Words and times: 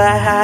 fly 0.00 0.18
high. 0.18 0.39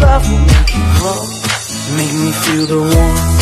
love 0.00 0.28
will 0.30 0.38
make 0.38 0.74
you 0.74 0.86
whole, 1.00 1.28
Make 1.96 2.12
me 2.12 2.32
feel 2.32 2.66
the 2.66 2.80
warmth, 2.92 3.36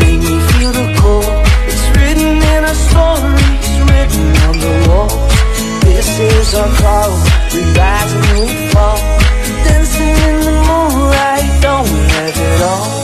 make 0.00 0.20
me 0.20 0.36
feel 0.52 0.72
the 0.72 0.86
cold. 1.00 1.26
It's 1.66 1.86
written 1.96 2.36
in 2.54 2.60
our 2.64 2.78
stories, 2.88 3.70
written 3.90 4.26
on 4.46 4.54
the 4.64 4.74
wall. 4.88 5.10
This 5.82 6.08
is 6.18 6.54
our 6.54 6.70
call, 6.80 7.10
we 7.52 7.60
rise 7.74 8.12
and 8.18 8.38
we 8.38 8.70
fall. 8.72 8.98
Dancing 9.64 10.16
in 10.28 10.36
the 10.46 10.56
moonlight, 10.68 11.62
don't 11.62 11.86
we 11.90 12.00
have 12.14 12.36
it 12.36 12.62
all? 12.62 12.97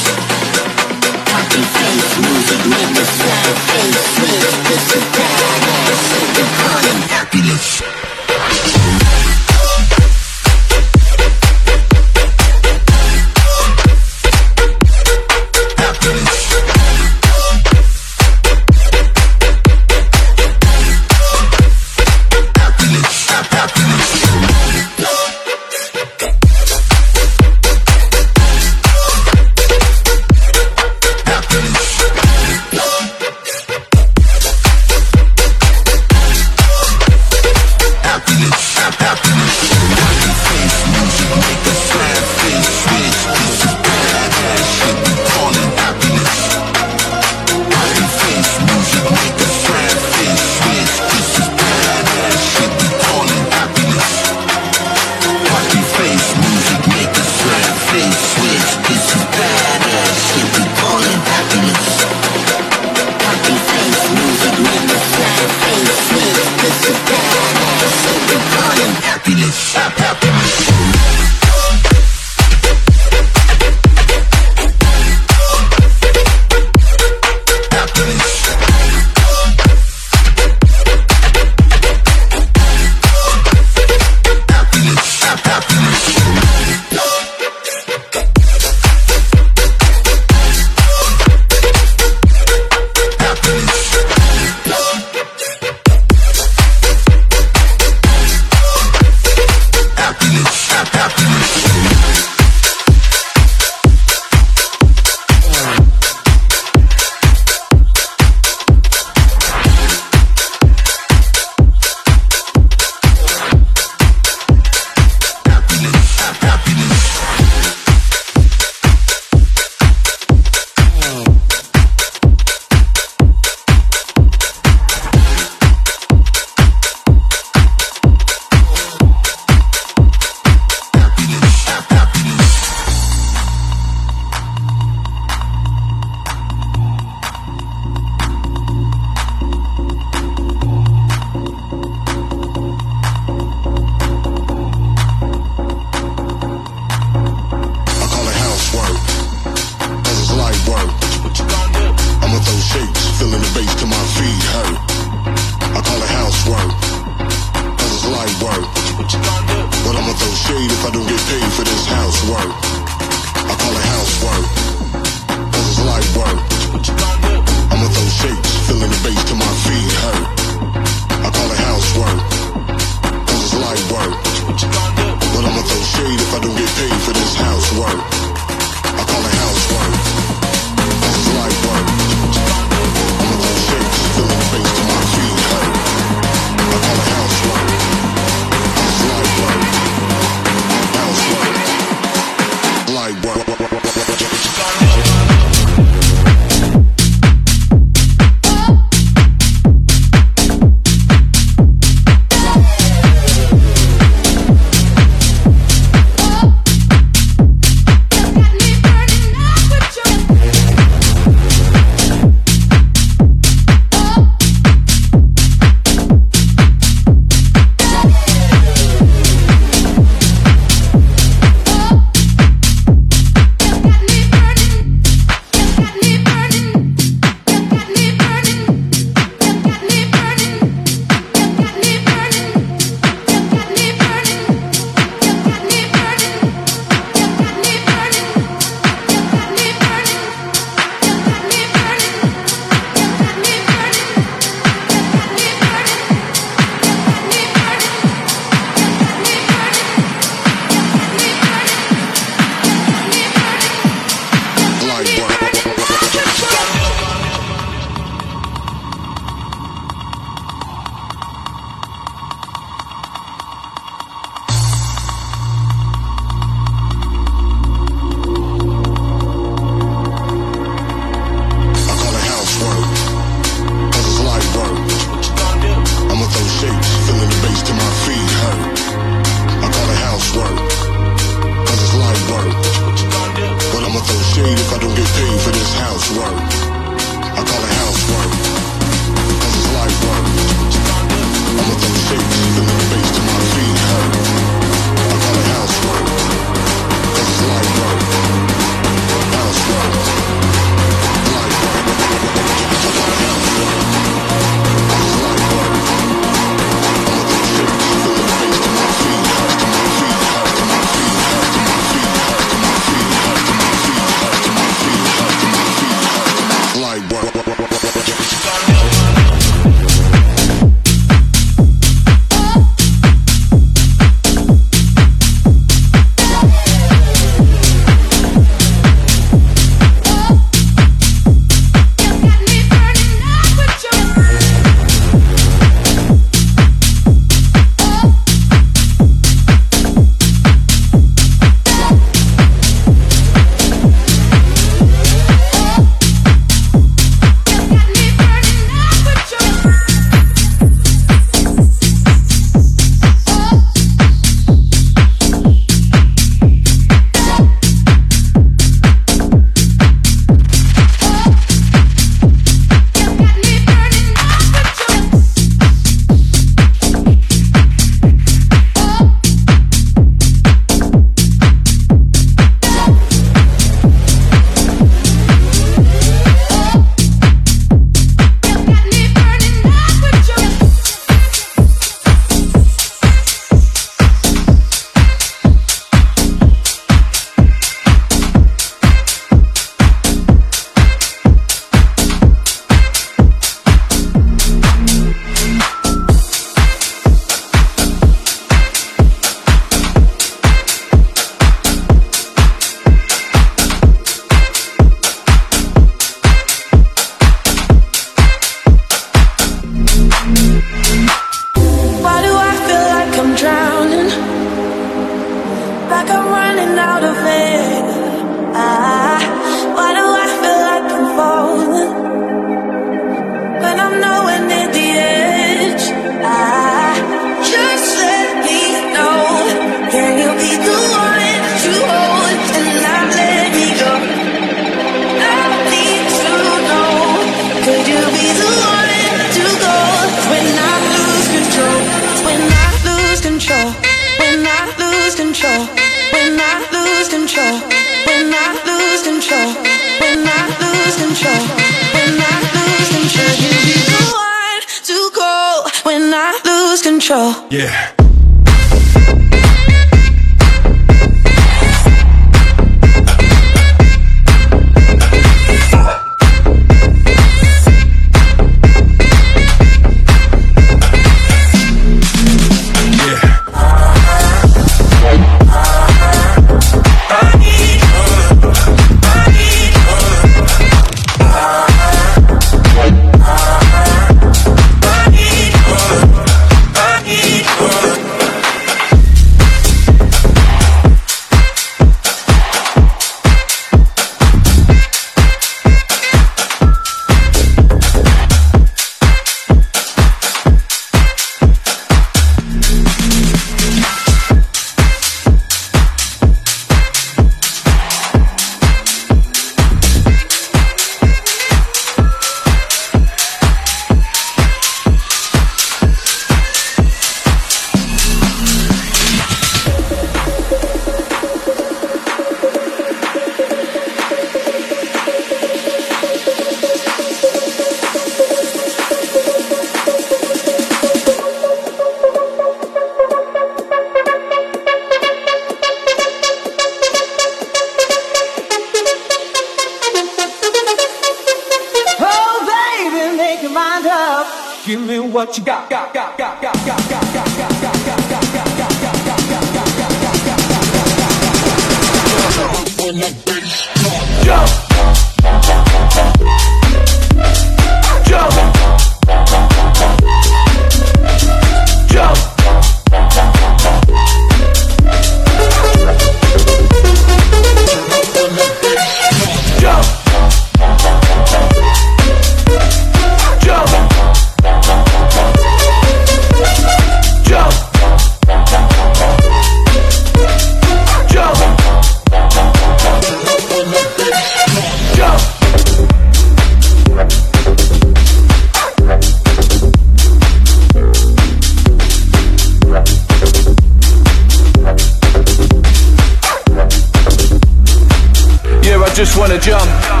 Just 599.03 599.17
wanna 599.17 599.39
jump. 599.39 600.00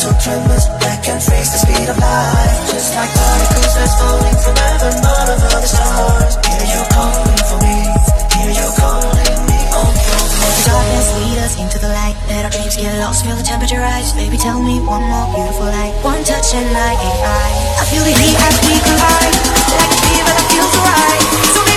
Stars 0.00 0.64
that 0.80 1.04
can 1.04 1.20
face 1.20 1.52
the 1.52 1.60
speed 1.60 1.88
of 1.92 1.98
light. 2.00 2.56
Just 2.72 2.96
like 2.96 3.12
particles 3.12 3.72
that's 3.76 3.94
falling 4.00 4.38
from 4.40 4.56
heaven, 4.56 4.96
all 5.04 5.28
of 5.28 5.38
the 5.44 5.68
stars. 5.68 6.34
Hear 6.48 6.64
you 6.72 6.82
calling 6.88 7.42
for 7.44 7.58
me, 7.60 7.84
hear 8.32 8.48
you 8.48 8.68
calling 8.80 9.40
me. 9.44 9.60
Oh, 9.76 9.92
the 9.92 10.50
darkness 10.64 11.08
lead 11.20 11.38
us 11.44 11.54
into 11.60 11.76
the 11.76 11.92
light. 11.92 12.16
Let 12.32 12.48
our 12.48 12.52
dreams 12.52 12.80
get 12.80 12.96
lost, 12.96 13.28
feel 13.28 13.36
the 13.36 13.44
temperature 13.44 13.80
rise. 13.80 14.16
Baby, 14.16 14.40
tell 14.40 14.62
me 14.62 14.80
one 14.80 15.04
more 15.04 15.28
beautiful 15.36 15.68
light. 15.68 15.92
One 16.00 16.24
touch 16.24 16.56
and 16.56 16.72
I 16.72 16.96
ain't 16.96 17.20
I. 17.20 17.48
I 17.76 17.84
feel 17.92 18.04
the 18.04 18.14
heat 18.16 18.36
as 18.40 18.56
we 18.64 18.80
collide, 18.80 19.36
like 19.76 19.92
a 19.92 20.00
fever 20.00 20.32
that 20.32 20.46
feels 20.48 20.74
right. 20.80 21.24
So 21.52 21.69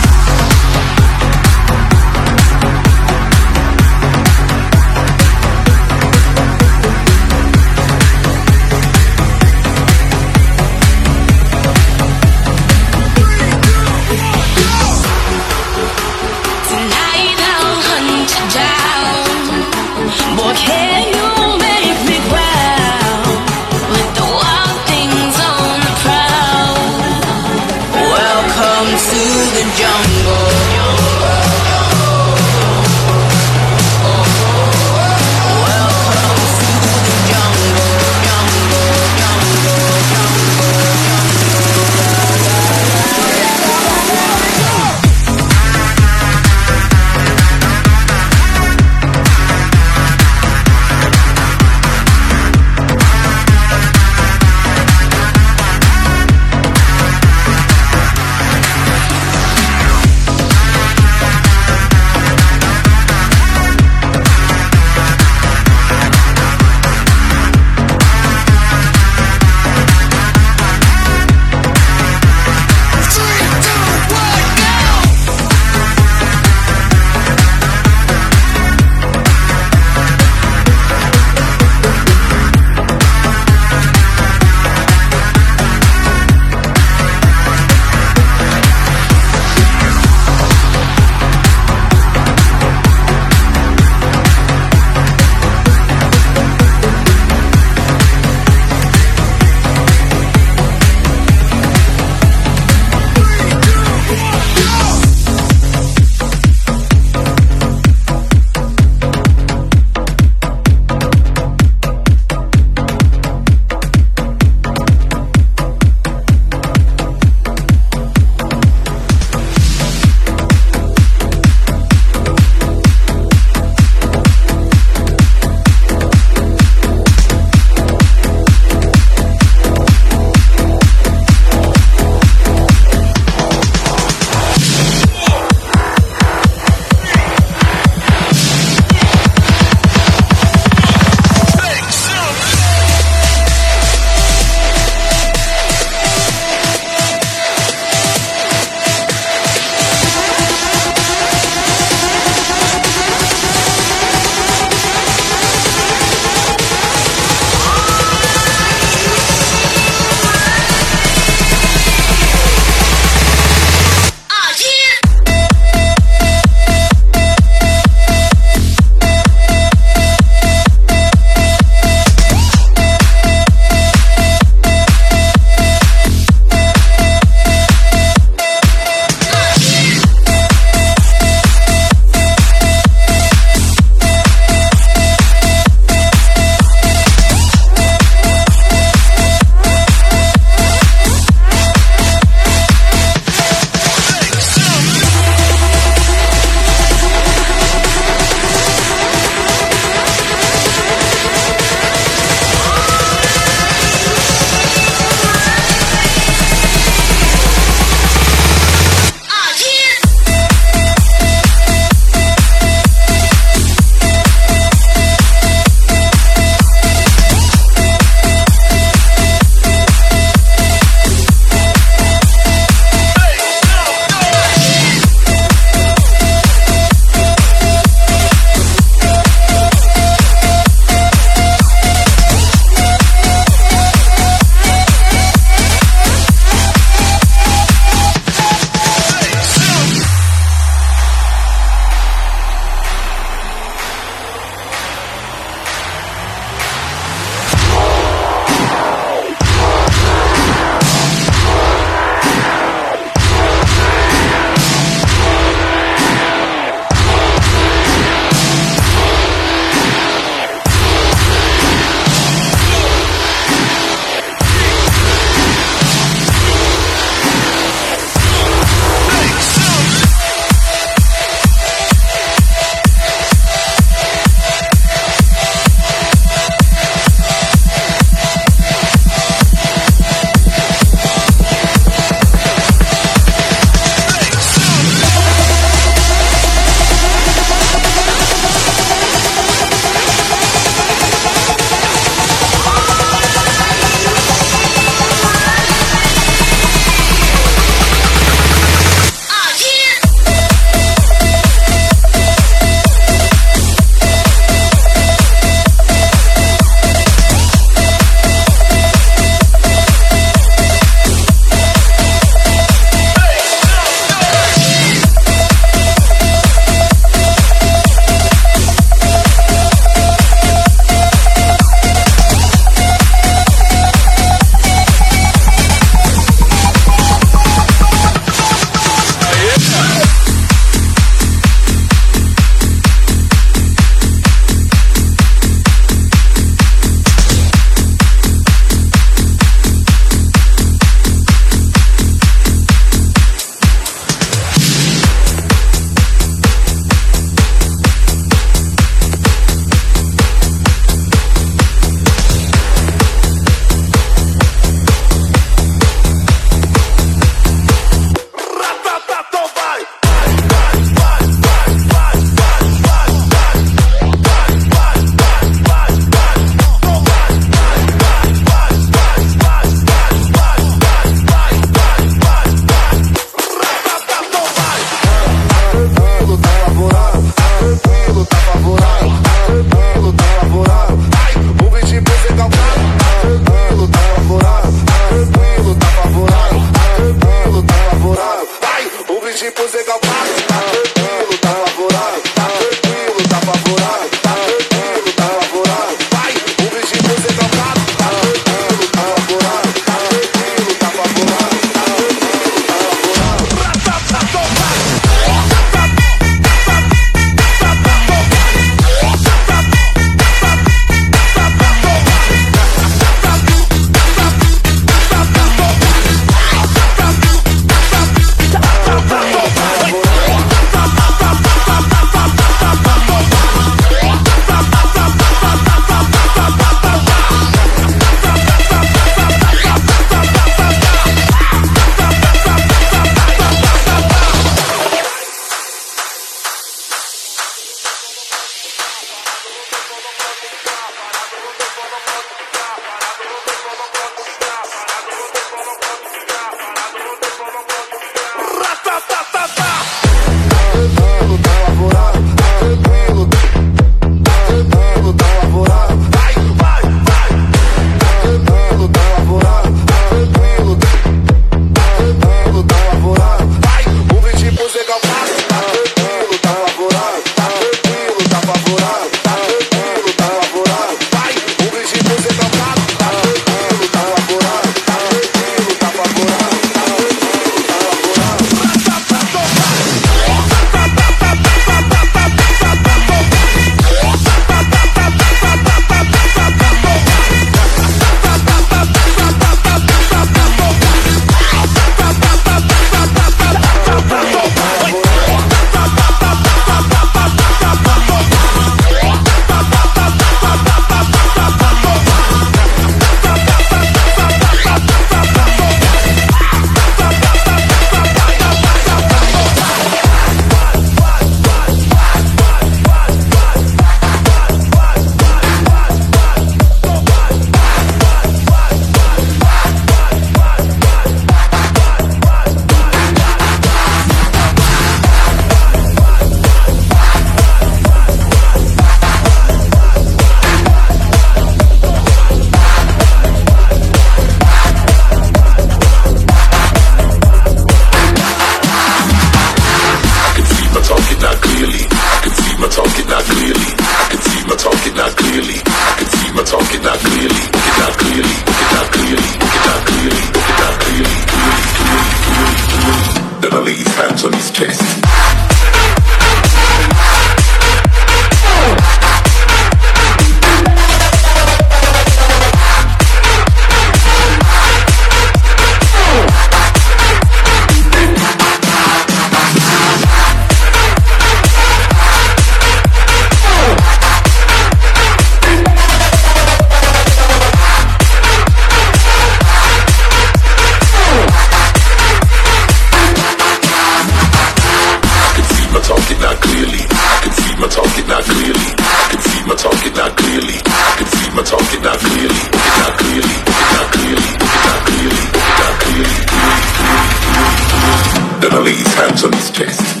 podcast. 599.61 600.00